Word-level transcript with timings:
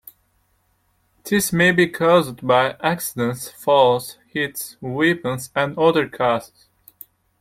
This 1.25 1.53
may 1.53 1.71
be 1.71 1.87
caused 1.87 2.41
by 2.47 2.71
accidents, 2.81 3.49
falls, 3.51 4.17
hits, 4.25 4.75
weapons, 4.81 5.51
and 5.53 5.77
other 5.77 6.09
causes. 6.09 6.69